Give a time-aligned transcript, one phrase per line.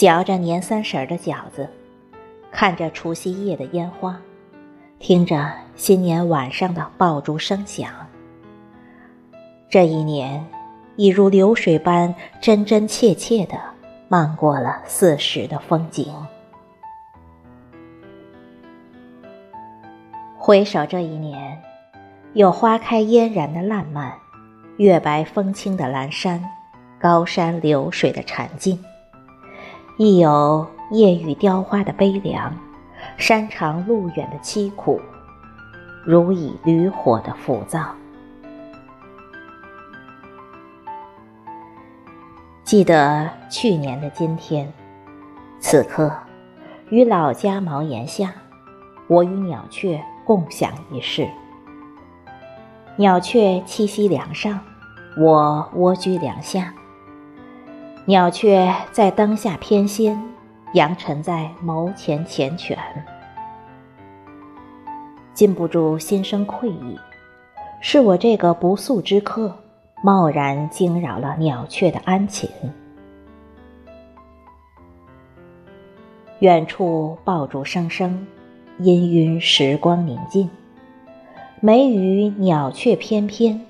[0.00, 1.68] 嚼着年三十的饺子，
[2.50, 4.18] 看着除夕夜的烟花，
[4.98, 7.92] 听着新年晚上的爆竹声响。
[9.68, 10.42] 这一年，
[10.96, 13.60] 已如流水般真真切切的
[14.08, 16.10] 漫过了四时的风景。
[20.38, 21.62] 回首这一年，
[22.32, 24.14] 有花开嫣然的烂漫，
[24.78, 26.42] 月白风清的阑珊，
[26.98, 28.82] 高山流水的禅静。
[30.02, 32.56] 亦有夜雨雕花的悲凉，
[33.18, 34.98] 山长路远的凄苦，
[36.06, 37.94] 如以驴火的浮躁。
[42.64, 44.72] 记得去年的今天，
[45.58, 46.10] 此刻，
[46.88, 48.32] 于老家茅檐下，
[49.06, 51.28] 我与鸟雀共享一室。
[52.96, 54.58] 鸟雀栖息梁上，
[55.18, 56.72] 我蜗居梁下。
[58.06, 60.18] 鸟雀在灯下翩跹，
[60.72, 62.76] 扬尘在眸前缱绻，
[65.34, 66.98] 禁不住心生愧意。
[67.82, 69.54] 是我这个不速之客，
[70.02, 72.48] 贸然惊扰了鸟雀的安寝。
[76.40, 78.26] 远处爆竹声声，
[78.80, 80.48] 氤氲时光宁静。
[81.60, 83.60] 梅雨鸟雀翩翩，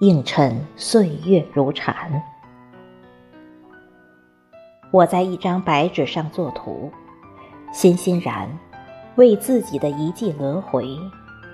[0.00, 2.22] 映衬岁月如蝉。
[4.90, 6.90] 我在一张白纸上作图，
[7.72, 8.48] 欣欣然
[9.16, 10.98] 为自己的一季轮回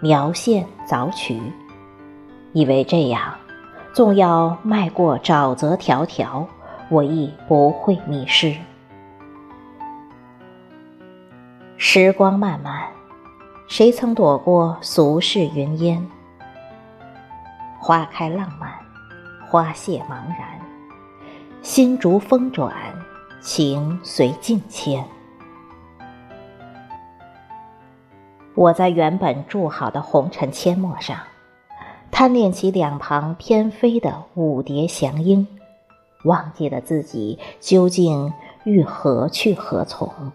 [0.01, 1.41] 描线凿渠，
[2.53, 3.35] 以为这样，
[3.95, 6.47] 纵要迈过沼泽迢迢，
[6.89, 8.55] 我亦不会迷失。
[11.79, 12.87] 时光漫漫，
[13.67, 16.07] 谁曾躲过俗世云烟？
[17.81, 18.71] 花开浪漫，
[19.49, 20.61] 花谢茫然，
[21.63, 22.73] 心逐风转。
[23.43, 25.05] 情随境迁，
[28.55, 31.19] 我在原本筑好的红尘阡陌上，
[32.13, 35.45] 贪恋起两旁翩飞的舞蝶祥鹰，
[36.25, 38.33] 忘记了自己究竟
[38.63, 40.31] 欲何去何从。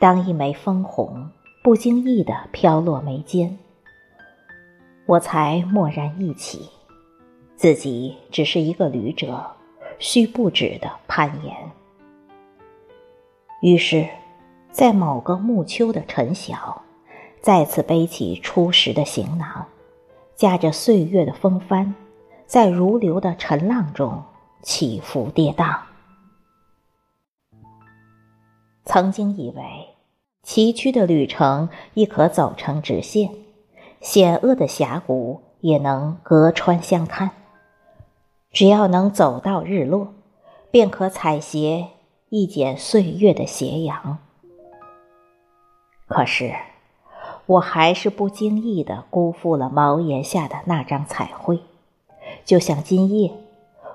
[0.00, 1.30] 当一枚枫红
[1.62, 3.56] 不经意的飘落眉间，
[5.06, 6.68] 我才蓦然忆起。
[7.58, 9.44] 自己只是一个旅者，
[9.98, 11.56] 需不止的攀岩。
[13.60, 14.08] 于是，
[14.70, 16.82] 在某个暮秋的晨晓，
[17.40, 19.66] 再次背起初时的行囊，
[20.36, 21.96] 驾着岁月的风帆，
[22.46, 24.22] 在如流的尘浪中
[24.62, 25.80] 起伏跌宕。
[28.84, 29.96] 曾经以为，
[30.44, 33.32] 崎岖的旅程亦可走成直线，
[34.00, 37.32] 险恶的峡谷也能隔川相看。
[38.50, 40.14] 只要能走到日落，
[40.70, 41.88] 便可采撷
[42.28, 44.18] 一剪岁月的斜阳。
[46.06, 46.54] 可是，
[47.46, 51.60] 我还是不经意的辜负了茅檐下的那张彩绘，
[52.44, 53.32] 就像今夜，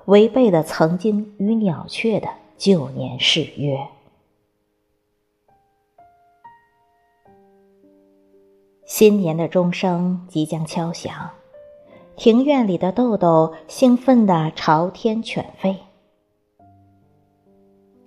[0.06, 3.88] 违背了曾经与鸟雀的旧年誓约。
[8.86, 11.30] 新年的钟声即将敲响。
[12.16, 15.76] 庭院里的豆豆兴奋地朝天犬吠。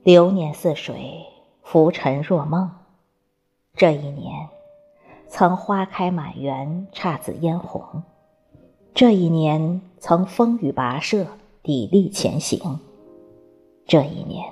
[0.01, 1.25] 流年似水，
[1.61, 2.71] 浮沉若梦。
[3.75, 4.47] 这一年，
[5.27, 8.01] 曾花开满园，姹紫嫣红；
[8.93, 11.25] 这一年，曾风雨跋涉，
[11.61, 12.79] 砥砺前行；
[13.85, 14.51] 这一年，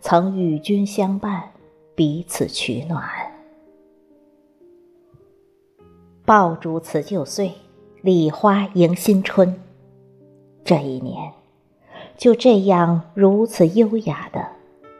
[0.00, 1.52] 曾与君相伴，
[1.94, 3.04] 彼此取暖。
[6.24, 7.52] 爆竹辞旧岁。
[8.04, 9.58] 礼花迎新春，
[10.62, 11.32] 这一年
[12.18, 14.46] 就这样如此优雅的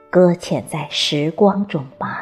[0.08, 2.13] 搁浅在时光中吧。